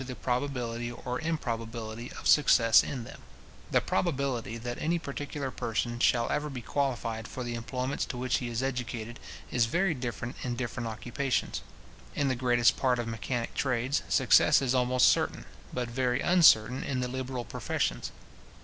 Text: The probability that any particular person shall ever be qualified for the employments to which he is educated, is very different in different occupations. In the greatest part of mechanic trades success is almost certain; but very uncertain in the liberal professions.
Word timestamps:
The 0.03 0.15
probability 0.15 0.89
that 0.97 1.21
any 4.81 4.97
particular 4.97 5.51
person 5.51 5.99
shall 5.99 6.27
ever 6.31 6.49
be 6.49 6.61
qualified 6.63 7.27
for 7.27 7.43
the 7.43 7.53
employments 7.53 8.05
to 8.05 8.17
which 8.17 8.39
he 8.39 8.47
is 8.47 8.63
educated, 8.63 9.19
is 9.51 9.67
very 9.67 9.93
different 9.93 10.37
in 10.41 10.55
different 10.55 10.87
occupations. 10.89 11.61
In 12.15 12.29
the 12.29 12.35
greatest 12.35 12.77
part 12.77 12.97
of 12.97 13.07
mechanic 13.07 13.53
trades 13.53 14.01
success 14.09 14.59
is 14.63 14.73
almost 14.73 15.07
certain; 15.07 15.45
but 15.71 15.87
very 15.87 16.19
uncertain 16.19 16.83
in 16.83 17.01
the 17.01 17.07
liberal 17.07 17.45
professions. 17.45 18.11